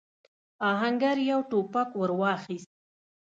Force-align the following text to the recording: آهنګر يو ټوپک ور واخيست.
آهنګر 0.71 1.17
يو 1.29 1.39
ټوپک 1.49 1.89
ور 1.99 2.11
واخيست. 2.19 2.71